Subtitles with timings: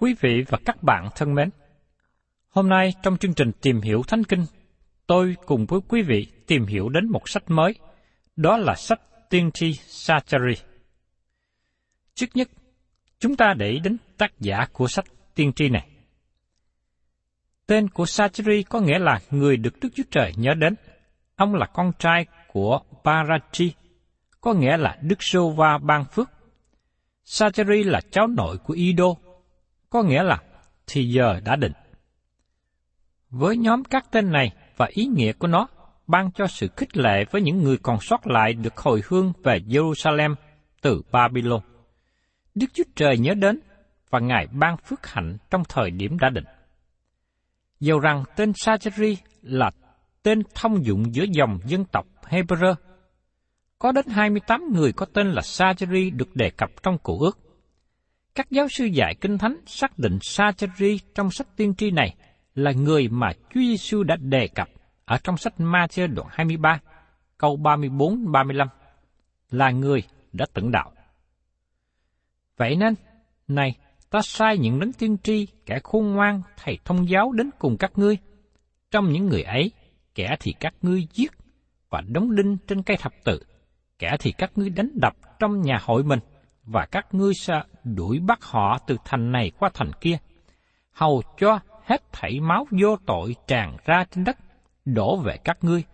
[0.00, 1.50] Quý vị và các bạn thân mến,
[2.48, 4.44] hôm nay trong chương trình Tìm hiểu Thánh Kinh,
[5.06, 7.74] tôi cùng với quý vị tìm hiểu đến một sách mới,
[8.36, 9.00] đó là sách
[9.30, 10.54] Tiên tri Sachari.
[12.14, 12.48] Trước nhất,
[13.18, 15.88] chúng ta để ý đến tác giả của sách tiên tri này.
[17.66, 20.74] Tên của Sachari có nghĩa là người được Đức Chúa Trời nhớ đến.
[21.36, 23.72] Ông là con trai của Barachi,
[24.40, 26.30] có nghĩa là Đức Sô Va ban phước.
[27.24, 29.14] Sachari là cháu nội của Ido,
[29.90, 30.38] có nghĩa là
[30.86, 31.72] thì giờ đã định.
[33.30, 35.68] Với nhóm các tên này và ý nghĩa của nó,
[36.06, 39.58] ban cho sự khích lệ với những người còn sót lại được hồi hương về
[39.58, 40.34] Jerusalem
[40.82, 41.60] từ Babylon.
[42.54, 43.60] Đức Chúa Trời nhớ đến
[44.10, 46.44] và Ngài ban phước hạnh trong thời điểm đã định.
[47.80, 49.70] Dầu rằng tên Sacheri là
[50.22, 52.74] tên thông dụng giữa dòng dân tộc Hebrew,
[53.78, 57.38] có đến 28 người có tên là Sacheri được đề cập trong Cụ ước.
[58.34, 62.14] Các giáo sư dạy Kinh Thánh xác định Sacheri trong sách tiên tri này
[62.54, 64.68] là người mà Chúa Giêsu đã đề cập
[65.04, 66.80] ở trong sách Ma-thi đoạn 23,
[67.38, 68.66] câu 34-35,
[69.50, 70.02] là người
[70.32, 70.92] đã tận đạo.
[72.56, 72.94] Vậy nên,
[73.48, 73.74] này,
[74.10, 77.92] ta sai những đấng tiên tri, kẻ khôn ngoan, thầy thông giáo đến cùng các
[77.98, 78.18] ngươi.
[78.90, 79.70] Trong những người ấy,
[80.14, 81.32] kẻ thì các ngươi giết
[81.90, 83.42] và đóng đinh trên cây thập tự,
[83.98, 86.18] kẻ thì các ngươi đánh đập trong nhà hội mình,
[86.64, 90.18] và các ngươi sẽ đuổi bắt họ từ thành này qua thành kia,
[90.92, 94.36] hầu cho hết thảy máu vô tội tràn ra trên đất,
[94.84, 95.84] đổ về các ngươi,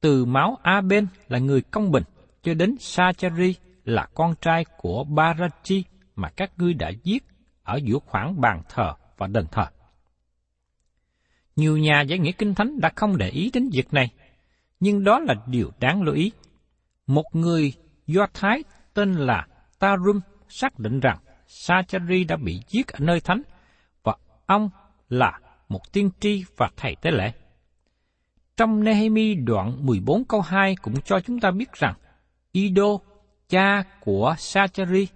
[0.00, 2.04] từ máu A bên là người công bình,
[2.42, 5.84] cho đến Sachari là con trai của Barachi
[6.16, 7.24] mà các ngươi đã giết
[7.62, 9.66] ở giữa khoảng bàn thờ và đền thờ.
[11.56, 14.10] Nhiều nhà giải nghĩa kinh thánh đã không để ý đến việc này,
[14.80, 16.32] nhưng đó là điều đáng lưu ý.
[17.06, 17.72] Một người
[18.06, 18.64] Do Thái
[18.94, 19.46] tên là
[19.78, 23.42] Tarum xác định rằng Sachari đã bị giết ở nơi thánh
[24.02, 24.14] và
[24.46, 24.70] ông
[25.08, 27.32] là một tiên tri và thầy tế lễ.
[28.56, 31.94] Trong Nehemi đoạn 14 câu 2 cũng cho chúng ta biết rằng
[32.52, 32.98] Ido,
[33.48, 35.08] cha của Sachari,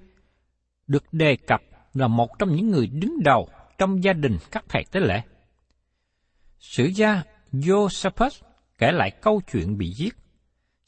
[0.87, 1.61] được đề cập
[1.95, 3.49] là một trong những người đứng đầu
[3.79, 5.23] trong gia đình các thầy tế lễ.
[6.59, 7.23] Sử gia
[7.53, 8.31] Joseph
[8.79, 10.15] kể lại câu chuyện bị giết.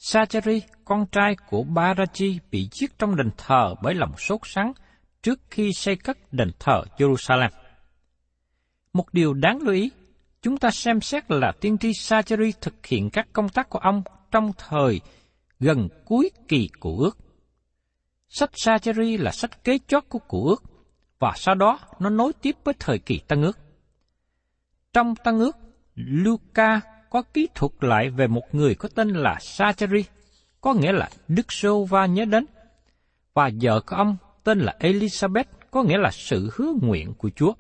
[0.07, 4.73] Sachari, con trai của Barachi, bị giết trong đền thờ bởi lòng sốt sắng
[5.23, 7.49] trước khi xây cất đền thờ Jerusalem.
[8.93, 9.91] Một điều đáng lưu ý,
[10.43, 14.03] chúng ta xem xét là tiên tri Sachari thực hiện các công tác của ông
[14.31, 15.01] trong thời
[15.61, 17.19] gần cuối kỳ của ước.
[18.29, 20.63] Sách Sachari là sách kế chót của cụ ước,
[21.19, 23.59] và sau đó nó nối tiếp với thời kỳ Tân ước.
[24.93, 25.57] Trong Tăng ước,
[25.95, 26.81] Luca
[27.15, 30.05] có ký thuật lại về một người có tên là Sachari
[30.61, 32.47] có nghĩa là Đức Sô Va nhớ đến,
[33.35, 37.53] và vợ của ông tên là Elizabeth, có nghĩa là sự hứa nguyện của Chúa.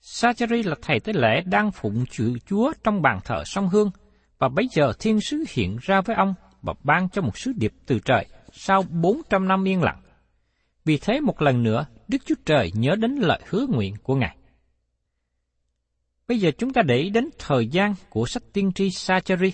[0.00, 3.90] Sachari là thầy tế lễ đang phụng sự Chúa trong bàn thờ sông Hương,
[4.38, 7.72] và bây giờ thiên sứ hiện ra với ông và ban cho một sứ điệp
[7.86, 10.02] từ trời sau 400 năm yên lặng.
[10.84, 14.37] Vì thế một lần nữa, Đức Chúa Trời nhớ đến lời hứa nguyện của Ngài.
[16.28, 19.52] Bây giờ chúng ta để ý đến thời gian của sách tiên tri Sacheri.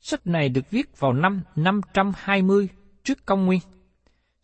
[0.00, 2.68] Sách này được viết vào năm 520
[3.04, 3.60] trước công nguyên.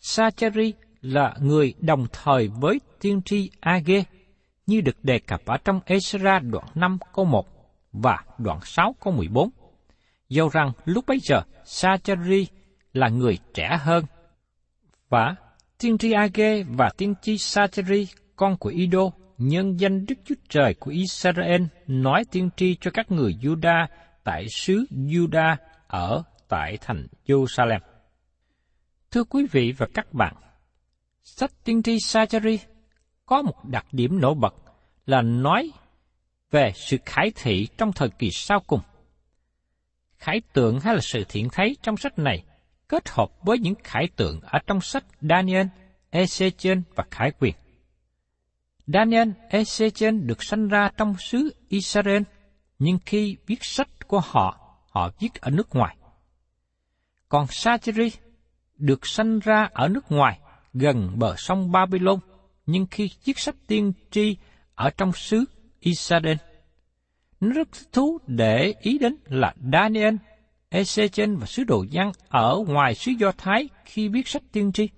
[0.01, 4.05] Sacheri là người đồng thời với tiên tri Age,
[4.67, 7.47] như được đề cập ở trong Ezra đoạn 5 câu 1
[7.93, 9.51] và đoạn 6 câu 14.
[10.29, 12.47] Dầu rằng lúc bấy giờ Sacheri
[12.93, 14.05] là người trẻ hơn
[15.09, 15.35] và
[15.79, 20.75] tiên tri Age và tiên tri Sacheri con của Ido nhân danh Đức Chúa Trời
[20.75, 23.86] của Israel nói tiên tri cho các người Juda
[24.25, 27.81] tại xứ Juda ở tại thành Jerusalem.
[29.10, 30.34] Thưa quý vị và các bạn,
[31.22, 32.58] sách tiên tri Sacheri
[33.26, 34.54] có một đặc điểm nổi bật
[35.06, 35.70] là nói
[36.50, 38.81] về sự khải thị trong thời kỳ sau cùng.
[40.19, 42.44] Khải tượng hay là sự thiện thấy trong sách này
[42.88, 45.66] kết hợp với những khải tượng ở trong sách Daniel,
[46.12, 47.54] Ezechiel và Khải quyền.
[48.86, 52.22] Daniel Ezechen được sanh ra trong xứ Israel,
[52.78, 54.60] nhưng khi viết sách của họ,
[54.90, 55.96] họ viết ở nước ngoài.
[57.28, 58.10] Còn Sacheri
[58.76, 60.38] được sanh ra ở nước ngoài,
[60.72, 62.19] gần bờ sông Babylon,
[62.66, 64.36] nhưng khi viết sách tiên tri
[64.75, 65.44] ở trong xứ
[65.81, 66.36] Israel.
[67.40, 70.14] Nó rất thú để ý đến là Daniel,
[70.70, 74.88] Ezechen và sứ đồ dân ở ngoài xứ Do Thái khi viết sách tiên tri.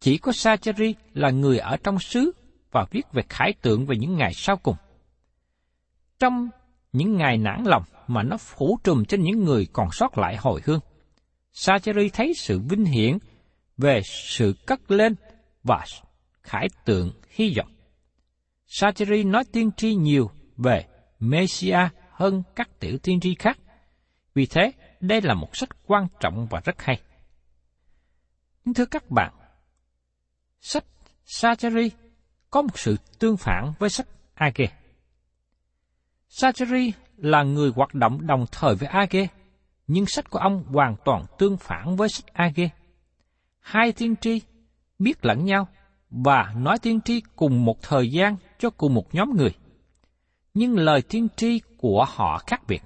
[0.00, 2.32] Chỉ có Sacheri là người ở trong xứ
[2.72, 4.76] và viết về khải tượng về những ngày sau cùng.
[6.18, 6.48] Trong
[6.92, 10.60] những ngày nản lòng mà nó phủ trùm trên những người còn sót lại hồi
[10.64, 10.80] hương,
[11.52, 13.18] Sacheri thấy sự vinh hiển
[13.78, 15.14] về sự cất lên
[15.62, 15.84] và
[16.42, 17.68] khải tượng hy vọng.
[18.66, 20.86] Sacheri nói tiên tri nhiều về
[21.18, 23.58] Messiah hơn các tiểu tiên tri khác.
[24.34, 27.00] Vì thế, đây là một sách quan trọng và rất hay.
[28.64, 29.34] Nhưng thưa các bạn,
[30.60, 30.84] sách
[31.24, 31.90] Sacheri
[32.50, 34.72] có một sự tương phản với sách Age.
[36.28, 39.26] Sacheri là người hoạt động đồng thời với Age,
[39.86, 42.68] nhưng sách của ông hoàn toàn tương phản với sách Age.
[43.58, 44.40] Hai tiên tri
[44.98, 45.68] biết lẫn nhau
[46.10, 49.54] và nói tiên tri cùng một thời gian cho cùng một nhóm người.
[50.54, 52.82] Nhưng lời tiên tri của họ khác biệt.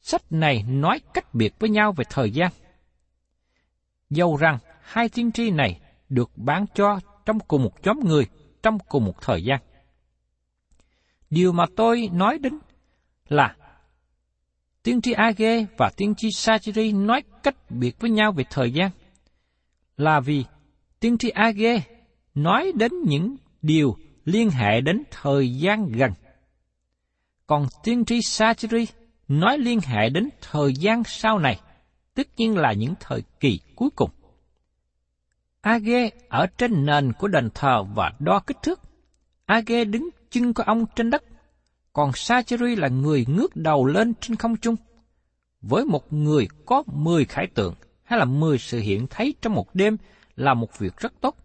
[0.00, 2.52] Sách này nói cách biệt với nhau về thời gian.
[4.10, 8.26] Dầu rằng hai tiên tri này được bán cho trong cùng một nhóm người
[8.62, 9.60] trong cùng một thời gian.
[11.30, 12.58] Điều mà tôi nói đến
[13.28, 13.56] là
[14.82, 18.90] tiên tri Age và tiên tri Sacheri nói cách biệt với nhau về thời gian
[19.96, 20.44] là vì
[21.00, 21.82] tiên tri Age
[22.34, 26.12] nói đến những điều liên hệ đến thời gian gần.
[27.46, 28.86] Còn tiên tri Sacheri
[29.28, 31.60] nói liên hệ đến thời gian sau này,
[32.14, 34.10] tất nhiên là những thời kỳ cuối cùng.
[35.60, 38.80] Age ở trên nền của đền thờ và đo kích thước.
[39.46, 41.24] Age đứng chân của ông trên đất,
[41.92, 44.76] còn Sacheri là người ngước đầu lên trên không trung.
[45.60, 49.74] Với một người có mười khải tượng hay là mười sự hiện thấy trong một
[49.74, 49.96] đêm
[50.36, 51.36] là một việc rất tốt.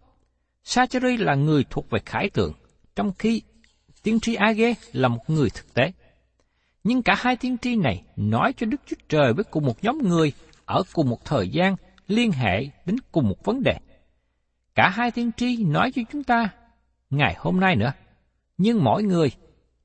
[0.62, 2.52] Sacheri là người thuộc về khải tượng,
[2.96, 3.42] trong khi
[4.02, 5.92] tiên tri Age là một người thực tế.
[6.84, 9.98] Nhưng cả hai tiên tri này nói cho Đức Chúa Trời với cùng một nhóm
[9.98, 10.32] người
[10.64, 11.76] ở cùng một thời gian
[12.08, 13.78] liên hệ đến cùng một vấn đề.
[14.76, 16.48] Cả hai tiên tri nói cho chúng ta
[17.10, 17.92] ngày hôm nay nữa,
[18.58, 19.30] nhưng mỗi người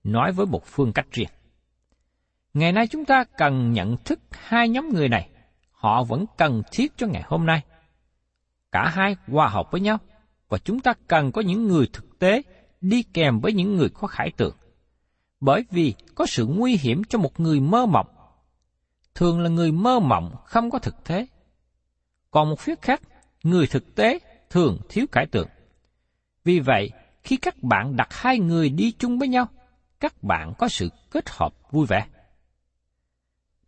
[0.03, 1.29] nói với một phương cách riêng.
[2.53, 5.29] Ngày nay chúng ta cần nhận thức hai nhóm người này,
[5.71, 7.61] họ vẫn cần thiết cho ngày hôm nay.
[8.71, 9.97] Cả hai hòa hợp với nhau,
[10.49, 12.41] và chúng ta cần có những người thực tế
[12.81, 14.55] đi kèm với những người có khải tượng.
[15.39, 18.07] Bởi vì có sự nguy hiểm cho một người mơ mộng.
[19.15, 21.27] Thường là người mơ mộng không có thực tế.
[22.31, 23.01] Còn một phía khác,
[23.43, 24.19] người thực tế
[24.51, 25.47] thường thiếu cải tượng.
[26.43, 26.91] Vì vậy,
[27.23, 29.47] khi các bạn đặt hai người đi chung với nhau,
[29.99, 32.07] các bạn có sự kết hợp vui vẻ.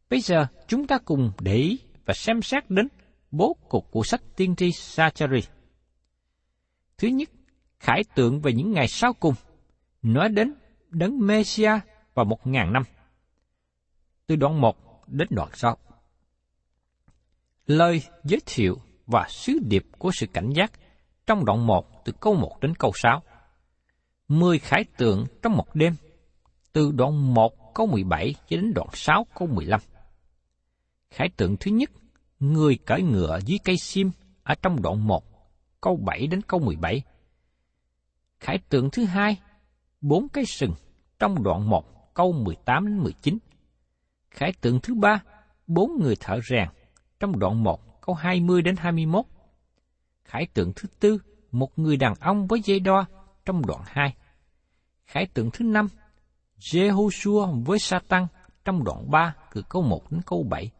[0.09, 2.87] Bây giờ, chúng ta cùng để ý và xem xét đến
[3.31, 5.39] bố cục của sách tiên tri Sachari.
[6.97, 7.29] Thứ nhất,
[7.79, 9.33] khải tượng về những ngày sau cùng,
[10.01, 10.53] nói đến
[10.89, 11.79] đấng Messia
[12.13, 12.83] vào một ngàn năm.
[14.27, 15.77] Từ đoạn 1 đến đoạn 6.
[17.65, 20.71] Lời giới thiệu và sứ điệp của sự cảnh giác
[21.27, 23.23] trong đoạn 1 từ câu 1 đến câu 6.
[24.27, 25.95] Mười khải tượng trong một đêm,
[26.73, 29.79] từ đoạn 1 câu 17 cho đến đoạn 6 câu 15.
[31.09, 31.89] Khải tượng thứ nhất,
[32.39, 34.11] người cởi ngựa dưới cây sim
[34.43, 35.23] ở trong đoạn 1,
[35.81, 37.01] câu 7 đến câu 17.
[38.39, 39.37] Khải tượng thứ hai,
[40.01, 40.73] bốn cái sừng
[41.19, 43.37] trong đoạn 1, câu 18 đến 19.
[44.29, 45.23] Khải tượng thứ ba,
[45.67, 46.67] bốn người thợ rèn
[47.19, 49.25] trong đoạn 1, câu 20 đến 21.
[50.23, 51.17] Khải tượng thứ tư,
[51.51, 53.05] một người đàn ông với dây đo
[53.45, 54.15] trong đoạn 2.
[55.05, 55.87] Khải tượng thứ năm,
[56.59, 58.27] Jehoshua với Satan
[58.65, 60.71] trong đoạn 3 từ câu 1 đến câu 7.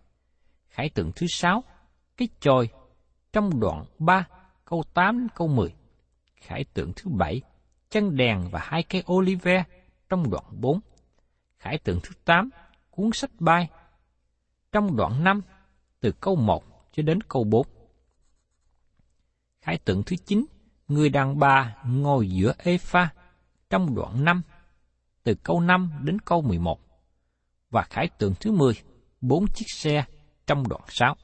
[0.70, 1.64] Khải tượng thứ sáu,
[2.18, 2.68] cái chòi
[3.34, 4.28] trong đoạn 3
[4.66, 5.74] câu 8 đến câu 10.
[6.36, 7.42] Khải tượng thứ bảy,
[7.90, 9.64] chân đèn và hai cây olive
[10.10, 10.80] trong đoạn 4.
[11.60, 12.50] Khải tượng thứ 8,
[12.90, 13.70] cuốn sách bay
[14.72, 15.42] trong đoạn 5
[16.00, 17.68] từ câu 1 cho đến câu 4.
[19.62, 20.46] Khải tượng thứ 9,
[20.88, 23.10] người đàn bà ngồi giữa Epha
[23.70, 24.42] trong đoạn 5
[25.24, 26.80] từ câu 5 đến câu 11.
[27.70, 28.74] Và khải tượng thứ 10,
[29.22, 30.06] bốn chiếc xe
[30.48, 31.16] trong đoạn 6.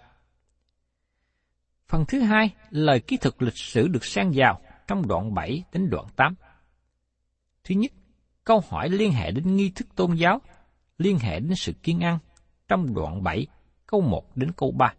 [1.87, 5.89] Phần thứ hai, lời ký thực lịch sử được xen vào trong đoạn 7 đến
[5.89, 6.35] đoạn 8.
[7.63, 7.91] Thứ nhất,
[8.43, 10.41] câu hỏi liên hệ đến nghi thức tôn giáo,
[10.97, 12.17] liên hệ đến sự kiên ăn
[12.67, 13.47] trong đoạn 7,
[13.85, 14.93] câu 1 đến câu 3.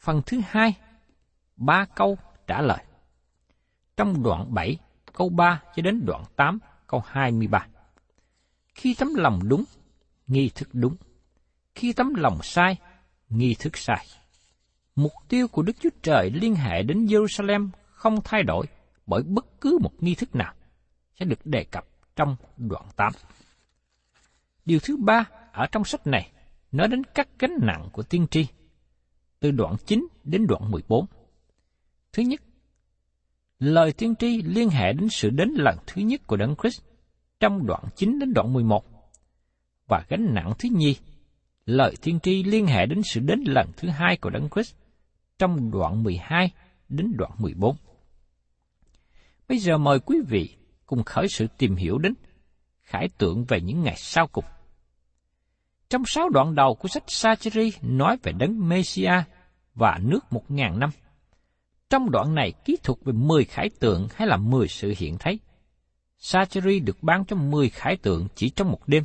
[0.00, 0.74] Phần thứ hai,
[1.56, 2.84] ba câu trả lời.
[3.96, 4.78] Trong đoạn 7,
[5.12, 7.66] câu 3 cho đến đoạn 8, câu 23.
[8.74, 9.64] Khi tấm lòng đúng,
[10.26, 10.96] nghi thức đúng.
[11.74, 12.76] Khi tấm lòng sai,
[13.28, 14.06] nghi thức sai.
[14.96, 18.66] Mục tiêu của Đức Chúa Trời liên hệ đến Jerusalem không thay đổi
[19.06, 20.54] bởi bất cứ một nghi thức nào
[21.14, 21.84] sẽ được đề cập
[22.16, 23.12] trong đoạn 8.
[24.64, 26.32] Điều thứ ba ở trong sách này
[26.72, 28.46] nói đến các gánh nặng của tiên tri,
[29.40, 31.06] từ đoạn 9 đến đoạn 14.
[32.12, 32.40] Thứ nhất,
[33.58, 36.82] lời tiên tri liên hệ đến sự đến lần thứ nhất của Đấng Christ
[37.40, 38.84] trong đoạn 9 đến đoạn 11.
[39.86, 40.96] Và gánh nặng thứ nhì,
[41.66, 44.74] lời tiên tri liên hệ đến sự đến lần thứ hai của Đấng Christ
[45.38, 46.50] trong đoạn 12
[46.88, 47.76] đến đoạn 14.
[49.48, 50.56] Bây giờ mời quý vị
[50.86, 52.14] cùng khởi sự tìm hiểu đến
[52.82, 54.44] khải tượng về những ngày sau cùng.
[55.90, 59.22] Trong sáu đoạn đầu của sách Sacheri nói về đấng Messia
[59.74, 60.90] và nước một ngàn năm.
[61.90, 65.40] Trong đoạn này ký thuật về mười khải tượng hay là mười sự hiện thấy.
[66.18, 69.04] Sacheri được ban cho mười khải tượng chỉ trong một đêm.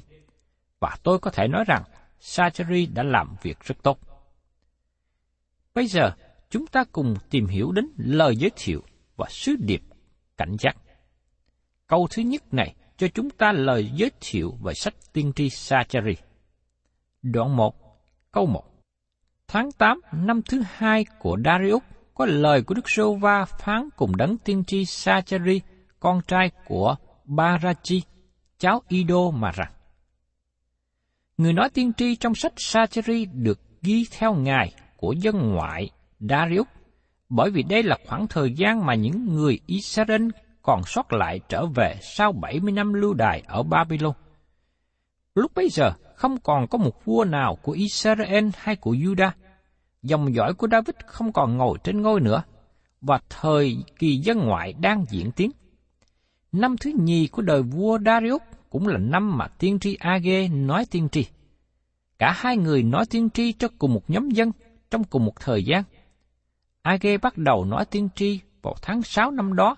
[0.80, 1.84] Và tôi có thể nói rằng
[2.20, 4.00] Sacheri đã làm việc rất tốt.
[5.74, 6.12] Bây giờ,
[6.50, 8.84] chúng ta cùng tìm hiểu đến lời giới thiệu
[9.16, 9.82] và sứ điệp
[10.38, 10.78] cảnh giác.
[11.88, 16.16] Câu thứ nhất này cho chúng ta lời giới thiệu về sách tiên tri Sacheri.
[17.34, 17.76] Đoạn 1,
[18.32, 18.64] câu 1.
[19.48, 21.82] Tháng 8 năm thứ hai của Darius
[22.14, 25.62] có lời của Đức Sô Va phán cùng đấng tiên tri Sachari
[26.00, 28.02] con trai của Barachi,
[28.58, 29.72] cháu Ido mà rằng.
[31.38, 35.90] Người nói tiên tri trong sách Sachari được ghi theo ngài của dân ngoại
[36.20, 36.68] Darius,
[37.30, 40.30] bởi vì đây là khoảng thời gian mà những người Israel
[40.62, 44.14] còn sót lại trở về sau 70 năm lưu đài ở Babylon.
[45.36, 49.32] Lúc bấy giờ, không còn có một vua nào của Israel hay của Judah.
[50.02, 52.44] Dòng dõi của David không còn ngồi trên ngôi nữa,
[53.02, 55.52] và thời kỳ dân ngoại đang diễn tiến.
[56.52, 60.86] Năm thứ nhì của đời vua Darius cũng là năm mà tiên tri Age nói
[60.92, 61.26] tiên tri.
[62.20, 64.52] Cả hai người nói tiên tri cho cùng một nhóm dân
[64.92, 65.84] trong cùng một thời gian.
[66.82, 69.78] Age bắt đầu nói tiên tri vào tháng 6 năm đó,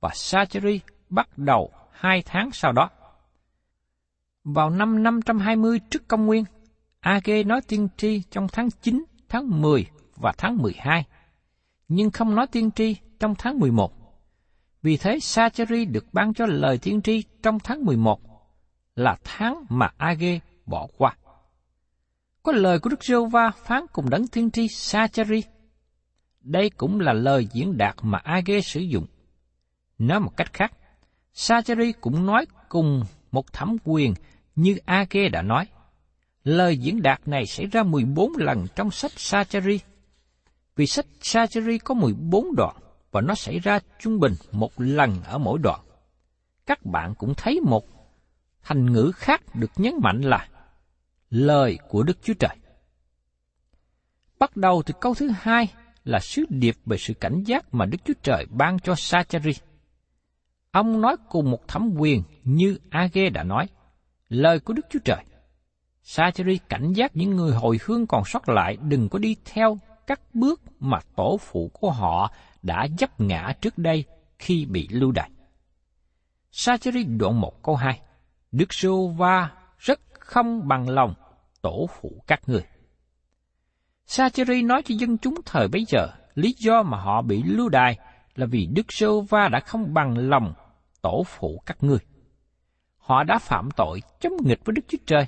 [0.00, 2.90] và Sacheri bắt đầu hai tháng sau đó.
[4.44, 6.44] Vào năm 520 trước công nguyên,
[7.00, 9.86] Age nói tiên tri trong tháng 9, tháng 10
[10.16, 11.04] và tháng 12,
[11.88, 13.92] nhưng không nói tiên tri trong tháng 11.
[14.82, 18.20] Vì thế Sacheri được ban cho lời tiên tri trong tháng 11
[18.96, 21.16] là tháng mà Age bỏ qua.
[22.42, 25.42] Có lời của Đức giê va phán cùng đấng tiên tri Sacheri.
[26.40, 29.06] Đây cũng là lời diễn đạt mà Age sử dụng.
[29.98, 30.72] Nói một cách khác,
[31.32, 34.14] Sacheri cũng nói cùng một thẩm quyền
[34.56, 35.66] như a kê đã nói.
[36.44, 39.80] Lời diễn đạt này xảy ra 14 lần trong sách Sacheri.
[40.76, 42.76] Vì sách Sacheri có 14 đoạn
[43.10, 45.80] và nó xảy ra trung bình một lần ở mỗi đoạn.
[46.66, 47.84] Các bạn cũng thấy một
[48.62, 50.48] thành ngữ khác được nhấn mạnh là
[51.30, 52.56] lời của Đức Chúa Trời.
[54.38, 55.68] Bắt đầu từ câu thứ hai
[56.04, 59.52] là sứ điệp về sự cảnh giác mà Đức Chúa Trời ban cho Sacheri.
[60.70, 63.66] Ông nói cùng một thẩm quyền như Age đã nói,
[64.28, 65.24] lời của Đức Chúa Trời.
[66.02, 70.20] Sacheri cảnh giác những người hồi hương còn sót lại đừng có đi theo các
[70.34, 74.04] bước mà tổ phụ của họ đã dấp ngã trước đây
[74.38, 75.30] khi bị lưu đày.
[76.50, 78.00] Sacheri đoạn 1 câu 2
[78.52, 81.14] Đức Sô Va rất không bằng lòng
[81.62, 82.64] tổ phụ các người.
[84.06, 87.98] Sacheri nói cho dân chúng thời bấy giờ, lý do mà họ bị lưu đày
[88.34, 90.54] là vì Đức Sô Va đã không bằng lòng
[91.02, 91.98] tổ phụ các ngươi.
[93.04, 95.26] Họ đã phạm tội chống nghịch với Đức Chúa Trời,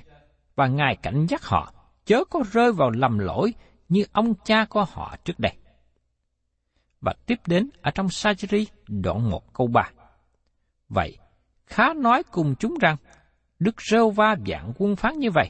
[0.55, 1.73] và Ngài cảnh giác họ,
[2.05, 3.53] chớ có rơi vào lầm lỗi
[3.89, 5.51] như ông cha của họ trước đây.
[7.01, 9.91] Và tiếp đến ở trong Sajri đoạn 1 câu 3.
[10.89, 11.17] Vậy,
[11.65, 12.95] khá nói cùng chúng rằng,
[13.59, 15.49] Đức Rêu Va dạng quân phán như vậy,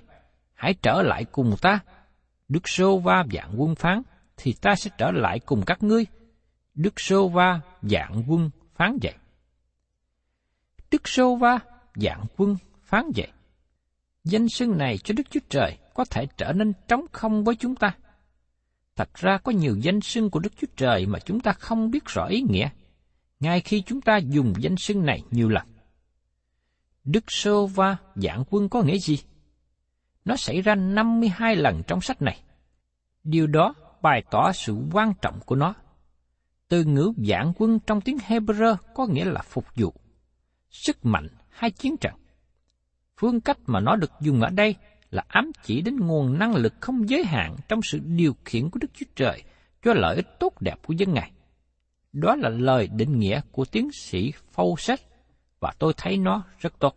[0.54, 1.80] hãy trở lại cùng ta.
[2.48, 4.02] Đức Rêu Va dạng quân phán,
[4.38, 6.06] thì ta sẽ trở lại cùng các ngươi.
[6.74, 9.14] Đức Rêu Va dạng quân phán vậy.
[10.92, 11.60] Đức Rêu Va
[12.02, 13.28] dạng quân phán vậy.
[14.24, 17.76] Danh xưng này cho Đức Chúa Trời có thể trở nên trống không với chúng
[17.76, 17.96] ta.
[18.96, 22.06] Thật ra có nhiều danh xưng của Đức Chúa Trời mà chúng ta không biết
[22.06, 22.70] rõ ý nghĩa,
[23.40, 25.68] ngay khi chúng ta dùng danh xưng này nhiều lần.
[27.04, 29.20] Đức Sô Va dạng quân có nghĩa gì?
[30.26, 32.40] Nó xảy ra 52 lần trong sách này.
[33.24, 35.74] Điều đó bày tỏ sự quan trọng của nó.
[36.68, 39.94] Từ ngữ dạng quân trong tiếng Hebrew có nghĩa là phục vụ,
[40.70, 41.28] sức mạnh
[41.58, 42.14] hay chiến trận.
[43.18, 44.76] Phương cách mà nó được dùng ở đây
[45.10, 48.80] là ám chỉ đến nguồn năng lực không giới hạn trong sự điều khiển của
[48.82, 49.44] Đức Chúa Trời
[49.84, 51.32] cho lợi ích tốt đẹp của dân Ngài.
[52.14, 54.98] Đó là lời định nghĩa của tiến sĩ Fawcett
[55.60, 56.96] và tôi thấy nó rất tốt.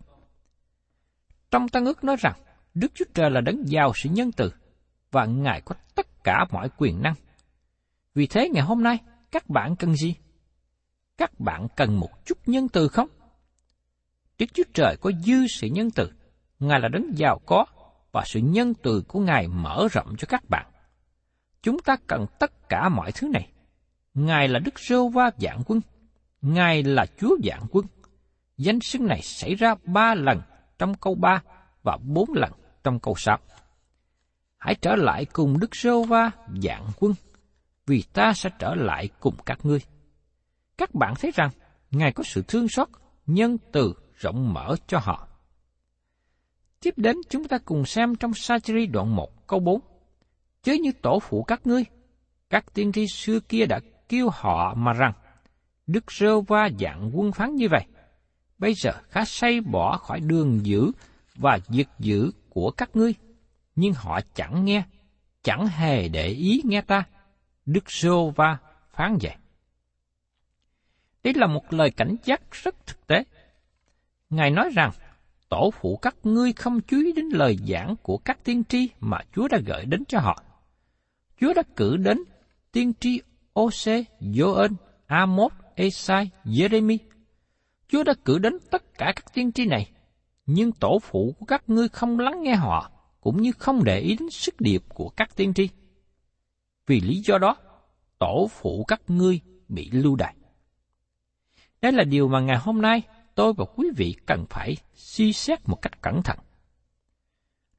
[1.50, 2.34] Trong Tăng ước nói rằng,
[2.74, 4.52] Đức Chúa Trời là đấng giàu sự nhân từ
[5.10, 7.14] và Ngài có tất cả mọi quyền năng.
[8.14, 8.98] Vì thế ngày hôm nay,
[9.30, 10.14] các bạn cần gì?
[11.18, 13.08] Các bạn cần một chút nhân từ không?
[14.40, 16.10] Đức Chúa Trời có dư sự nhân từ,
[16.58, 17.64] Ngài là đấng giàu có
[18.12, 20.66] và sự nhân từ của Ngài mở rộng cho các bạn.
[21.62, 23.52] Chúng ta cần tất cả mọi thứ này.
[24.14, 25.80] Ngài là Đức Rô Va dạng quân.
[26.42, 27.86] Ngài là Chúa dạng quân.
[28.56, 30.40] Danh xưng này xảy ra ba lần
[30.78, 31.42] trong câu ba
[31.82, 32.52] và bốn lần
[32.84, 33.38] trong câu sáu.
[34.58, 36.30] Hãy trở lại cùng Đức Rô Va
[36.62, 37.14] dạng quân,
[37.86, 39.80] vì ta sẽ trở lại cùng các ngươi.
[40.78, 41.50] Các bạn thấy rằng,
[41.90, 42.88] Ngài có sự thương xót,
[43.26, 45.28] nhân từ rộng mở cho họ.
[46.80, 49.80] Tiếp đến chúng ta cùng xem trong Sacheri đoạn 1 câu 4.
[50.62, 51.84] Chớ như tổ phụ các ngươi,
[52.50, 55.12] các tiên tri xưa kia đã kêu họ mà rằng,
[55.86, 57.86] Đức Rơ Va dạng quân phán như vậy.
[58.58, 60.92] Bây giờ khá say bỏ khỏi đường dữ
[61.34, 63.14] và diệt dữ của các ngươi,
[63.76, 64.82] nhưng họ chẳng nghe,
[65.42, 67.04] chẳng hề để ý nghe ta.
[67.66, 68.58] Đức Rơ Va
[68.92, 69.36] phán vậy.
[71.22, 73.24] Đây là một lời cảnh giác rất thực tế.
[74.30, 74.90] Ngài nói rằng,
[75.48, 79.18] tổ phụ các ngươi không chú ý đến lời giảng của các tiên tri mà
[79.34, 80.42] Chúa đã gửi đến cho họ.
[81.40, 82.18] Chúa đã cử đến
[82.72, 83.20] tiên tri
[83.60, 84.74] Ose, Joel,
[85.06, 86.98] Amos, Esai, Jeremy.
[87.88, 89.90] Chúa đã cử đến tất cả các tiên tri này,
[90.46, 92.90] nhưng tổ phụ của các ngươi không lắng nghe họ,
[93.20, 95.68] cũng như không để ý đến sức điệp của các tiên tri.
[96.86, 97.56] Vì lý do đó,
[98.18, 100.34] tổ phụ các ngươi bị lưu đày.
[101.82, 103.02] Đây là điều mà ngày hôm nay
[103.40, 106.38] tôi và quý vị cần phải suy xét một cách cẩn thận.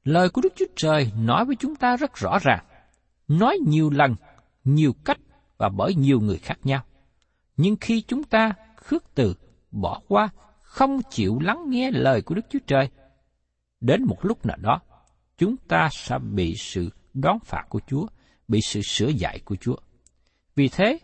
[0.04, 2.64] Lời của Đức Chúa Trời nói với chúng ta rất rõ ràng,
[3.28, 4.14] nói nhiều lần,
[4.64, 5.18] nhiều cách
[5.58, 6.84] và bởi nhiều người khác nhau.
[7.56, 9.34] Nhưng khi chúng ta khước từ,
[9.70, 10.28] bỏ qua,
[10.62, 12.88] không chịu lắng nghe lời của Đức Chúa Trời,
[13.80, 14.80] đến một lúc nào đó,
[15.38, 18.06] chúng ta sẽ bị sự đón phạt của Chúa,
[18.48, 19.76] bị sự sửa dạy của Chúa.
[20.54, 20.98] Vì thế,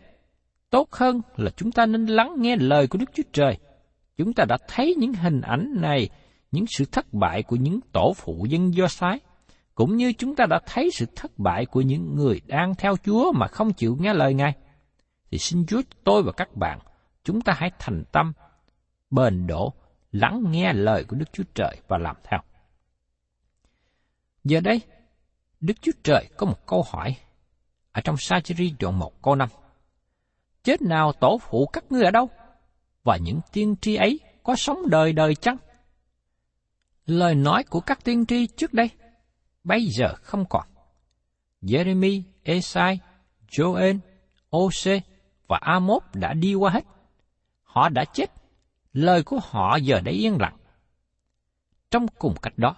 [0.69, 3.57] tốt hơn là chúng ta nên lắng nghe lời của Đức Chúa Trời
[4.19, 6.09] chúng ta đã thấy những hình ảnh này,
[6.51, 9.19] những sự thất bại của những tổ phụ dân Do sái,
[9.75, 13.31] cũng như chúng ta đã thấy sự thất bại của những người đang theo Chúa
[13.31, 14.53] mà không chịu nghe lời Ngài.
[15.31, 16.79] Thì xin Chúa tôi và các bạn,
[17.23, 18.33] chúng ta hãy thành tâm,
[19.09, 19.73] bền độ,
[20.11, 22.39] lắng nghe lời của Đức Chúa Trời và làm theo.
[24.43, 24.81] Giờ đây,
[25.59, 27.15] Đức Chúa Trời có một câu hỏi
[27.91, 29.49] ở trong Sa-jiri đoạn 1 câu 5.
[30.63, 32.29] Chết nào tổ phụ các ngươi ở đâu?
[33.09, 35.57] Và những tiên tri ấy có sống đời đời chăng?
[37.05, 38.89] Lời nói của các tiên tri trước đây,
[39.63, 40.67] bây giờ không còn.
[41.61, 42.99] Jeremy, Esai,
[43.49, 43.99] Joel,
[44.57, 45.01] Ose
[45.47, 46.85] và Amos đã đi qua hết.
[47.63, 48.31] Họ đã chết.
[48.93, 50.57] Lời của họ giờ đã yên lặng.
[51.91, 52.75] Trong cùng cách đó,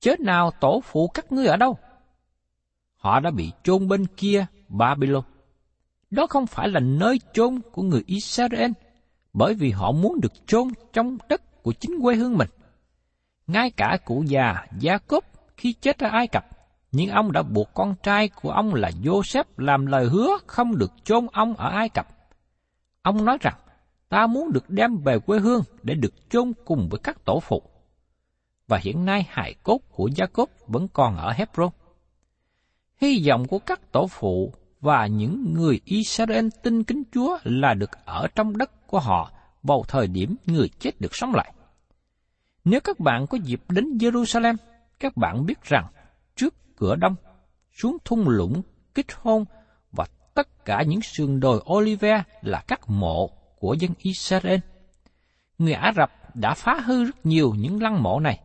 [0.00, 1.78] chết nào tổ phụ các ngươi ở đâu?
[2.96, 5.24] Họ đã bị chôn bên kia Babylon.
[6.10, 8.70] Đó không phải là nơi chôn của người Israel,
[9.34, 12.48] bởi vì họ muốn được chôn trong đất của chính quê hương mình.
[13.46, 15.24] Ngay cả cụ già Gia Cốp
[15.56, 16.44] khi chết ở Ai Cập,
[16.92, 20.92] nhưng ông đã buộc con trai của ông là Joseph làm lời hứa không được
[21.04, 22.06] chôn ông ở Ai Cập.
[23.02, 23.54] Ông nói rằng,
[24.08, 27.62] ta muốn được đem về quê hương để được chôn cùng với các tổ phụ.
[28.68, 31.70] và hiện nay hài cốt của Gia-cốp vẫn còn ở Hebron.
[33.00, 37.90] Hy vọng của các tổ phụ và những người Israel tin kính Chúa là được
[38.04, 39.30] ở trong đất của họ
[39.62, 41.52] vào thời điểm người chết được sống lại.
[42.64, 44.56] Nếu các bạn có dịp đến Jerusalem,
[45.00, 45.86] các bạn biết rằng
[46.36, 47.14] trước cửa đông,
[47.72, 48.62] xuống thung lũng
[48.94, 49.44] kích hôn
[49.92, 54.58] và tất cả những sườn đồi Olive là các mộ của dân Israel.
[55.58, 58.40] Người Ả Rập đã phá hư rất nhiều những lăng mộ này,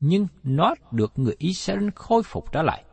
[0.00, 2.84] nhưng nó được người Israel khôi phục trở lại.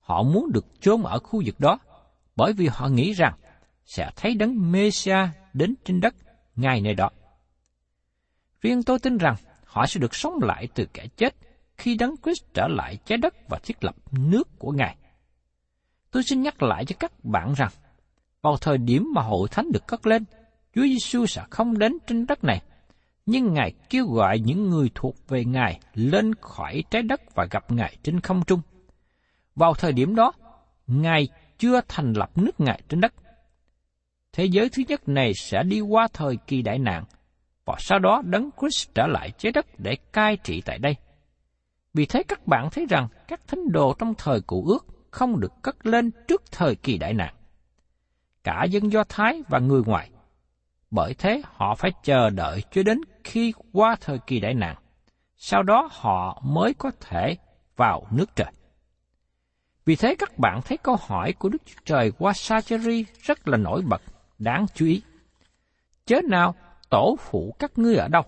[0.00, 1.78] Họ muốn được chôn ở khu vực đó,
[2.36, 3.34] bởi vì họ nghĩ rằng
[3.84, 6.14] sẽ thấy đấng Mêsia đến trên đất
[6.56, 7.10] ngay nơi đó.
[8.60, 9.34] Riêng tôi tin rằng
[9.64, 11.34] họ sẽ được sống lại từ kẻ chết
[11.76, 14.96] khi đấng Christ trở lại trái đất và thiết lập nước của Ngài.
[16.10, 17.70] Tôi xin nhắc lại cho các bạn rằng,
[18.42, 20.24] vào thời điểm mà hội thánh được cất lên,
[20.74, 22.62] Chúa Giêsu sẽ không đến trên đất này,
[23.26, 27.70] nhưng Ngài kêu gọi những người thuộc về Ngài lên khỏi trái đất và gặp
[27.70, 28.60] Ngài trên không trung.
[29.54, 30.32] Vào thời điểm đó,
[30.86, 33.14] Ngài chưa thành lập nước Ngài trên đất.
[34.32, 37.04] Thế giới thứ nhất này sẽ đi qua thời kỳ đại nạn,
[37.64, 40.96] và sau đó đấng Christ trở lại trái đất để cai trị tại đây.
[41.94, 45.52] Vì thế các bạn thấy rằng các thánh đồ trong thời cụ ước không được
[45.62, 47.34] cất lên trước thời kỳ đại nạn.
[48.44, 50.10] Cả dân Do Thái và người ngoài.
[50.90, 54.76] Bởi thế họ phải chờ đợi cho đến khi qua thời kỳ đại nạn.
[55.36, 57.36] Sau đó họ mới có thể
[57.76, 58.52] vào nước trời.
[59.84, 63.56] Vì thế các bạn thấy câu hỏi của Đức Chúa Trời qua Sacheri rất là
[63.56, 64.02] nổi bật,
[64.42, 65.02] đáng chú ý.
[66.06, 66.54] Chớ nào
[66.90, 68.22] tổ phụ các ngươi ở đâu?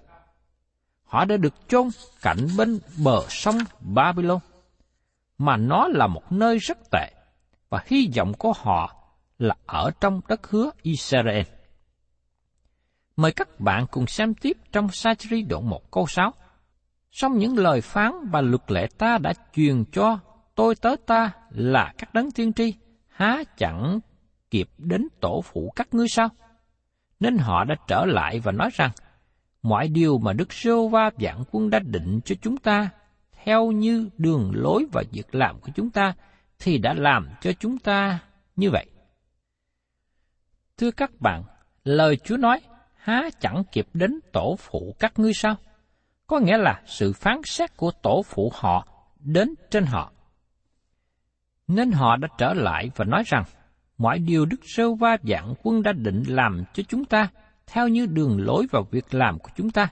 [1.05, 1.88] Họ đã được chôn
[2.22, 4.38] cạnh bên bờ sông Babylon,
[5.38, 7.11] mà nó là một nơi rất tệ,
[7.68, 8.96] và hy vọng của họ
[9.38, 11.42] là ở trong đất hứa Israel.
[13.16, 16.33] Mời các bạn cùng xem tiếp trong Sacheri đoạn 1 câu 6.
[17.11, 20.18] Trong những lời phán và luật lệ ta đã truyền cho
[20.55, 22.74] tôi tớ ta là các đấng tiên tri,
[23.09, 24.00] há chẳng
[24.55, 26.29] kịp đến tổ phụ các ngươi sao?
[27.21, 28.90] Nên họ đã trở lại và nói rằng,
[29.62, 32.90] mọi điều mà Đức Sô Va Vạn quân đã định cho chúng ta,
[33.33, 36.14] theo như đường lối và việc làm của chúng ta,
[36.59, 38.19] thì đã làm cho chúng ta
[38.57, 38.87] như vậy.
[40.79, 41.43] Thưa các bạn,
[41.85, 42.61] lời Chúa nói,
[42.97, 45.57] há chẳng kịp đến tổ phụ các ngươi sao?
[46.27, 48.88] Có nghĩa là sự phán xét của tổ phụ họ
[49.19, 50.12] đến trên họ.
[51.69, 53.45] Nên họ đã trở lại và nói rằng,
[53.98, 57.28] mọi điều Đức Sơ Va dạng quân đã định làm cho chúng ta,
[57.66, 59.88] theo như đường lối và việc làm của chúng ta,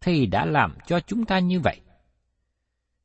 [0.00, 1.80] thì đã làm cho chúng ta như vậy.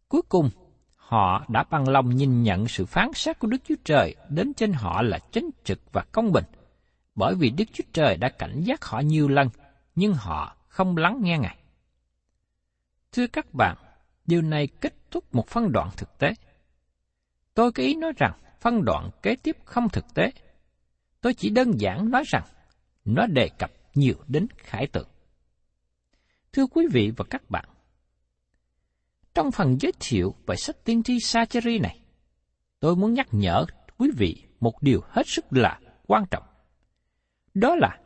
[0.08, 0.50] Cuối cùng,
[0.96, 4.74] họ đã bằng lòng nhìn nhận sự phán xét của Đức Chúa Trời đến trên
[4.74, 6.46] họ là chính trực và công bình,
[7.16, 9.50] bởi vì Đức Chúa Trời đã cảnh giác họ nhiều lần,
[9.96, 11.58] nhưng họ không lắng nghe Ngài.
[13.12, 13.78] Thưa các bạn,
[14.26, 16.34] điều này kết thúc một phân đoạn thực tế.
[17.54, 20.32] Tôi có ý nói rằng phân đoạn kế tiếp không thực tế.
[21.22, 22.44] Tôi chỉ đơn giản nói rằng
[23.06, 25.08] nó đề cập nhiều đến khải tượng.
[26.54, 27.66] Thưa quý vị và các bạn,
[29.34, 32.00] trong phần giới thiệu về sách tiên tri Sacheri này,
[32.80, 33.66] tôi muốn nhắc nhở
[33.98, 36.44] quý vị một điều hết sức là quan trọng.
[37.54, 38.00] Đó là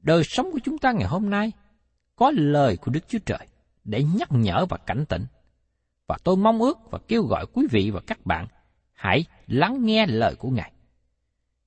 [0.00, 1.52] đời sống của chúng ta ngày hôm nay
[2.16, 3.46] có lời của Đức Chúa Trời
[3.84, 5.26] để nhắc nhở và cảnh tỉnh.
[6.06, 8.46] Và tôi mong ước và kêu gọi quý vị và các bạn
[8.98, 10.72] hãy lắng nghe lời của Ngài.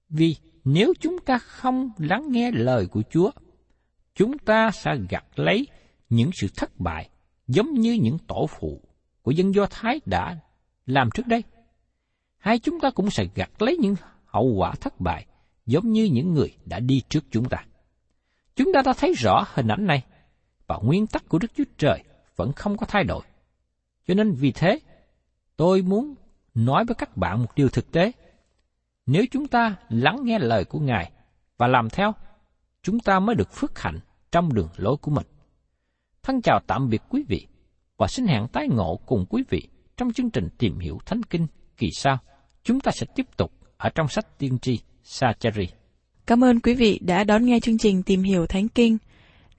[0.09, 3.31] Vì nếu chúng ta không lắng nghe lời của Chúa,
[4.15, 5.67] chúng ta sẽ gặt lấy
[6.09, 7.09] những sự thất bại
[7.47, 8.81] giống như những tổ phụ
[9.21, 10.37] của dân Do Thái đã
[10.85, 11.43] làm trước đây.
[12.37, 15.25] Hay chúng ta cũng sẽ gặt lấy những hậu quả thất bại
[15.65, 17.65] giống như những người đã đi trước chúng ta.
[18.55, 20.03] Chúng ta đã thấy rõ hình ảnh này
[20.67, 22.03] và nguyên tắc của Đức Chúa Trời
[22.35, 23.21] vẫn không có thay đổi.
[24.07, 24.79] Cho nên vì thế,
[25.57, 26.15] tôi muốn
[26.55, 28.11] nói với các bạn một điều thực tế.
[29.05, 31.11] Nếu chúng ta lắng nghe lời của Ngài
[31.57, 32.11] và làm theo,
[32.83, 33.99] chúng ta mới được phước hạnh
[34.31, 35.25] trong đường lối của mình.
[36.23, 37.47] Thân chào tạm biệt quý vị
[37.97, 41.47] và xin hẹn tái ngộ cùng quý vị trong chương trình tìm hiểu Thánh Kinh
[41.77, 42.17] kỳ sau.
[42.63, 45.67] Chúng ta sẽ tiếp tục ở trong sách tiên tri Sacheri.
[46.25, 48.97] Cảm ơn quý vị đã đón nghe chương trình Tìm hiểu Thánh Kinh.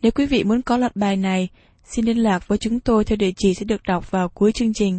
[0.02, 1.48] Nếu quý vị muốn có loạt bài này,
[1.84, 4.72] xin liên lạc với chúng tôi theo địa chỉ sẽ được đọc vào cuối chương
[4.74, 4.98] trình.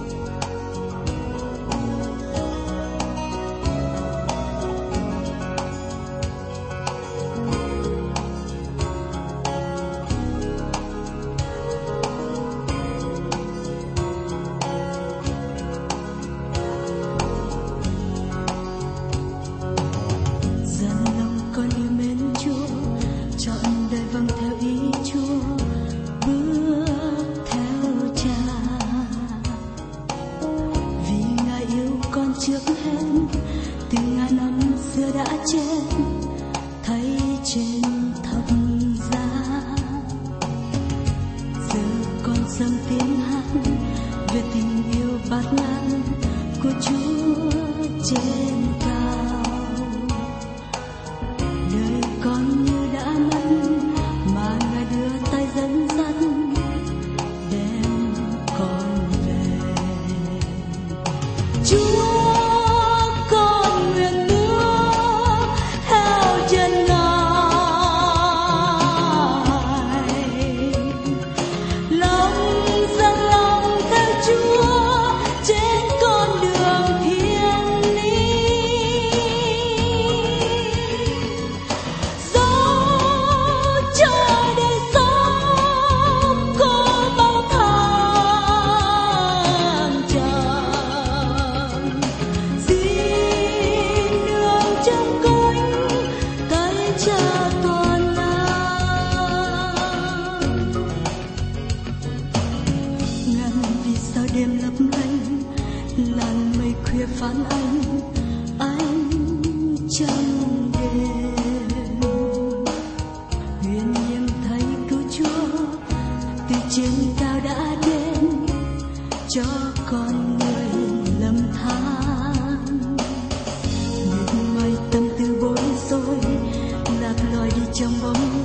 [127.81, 128.40] Chưa hẹn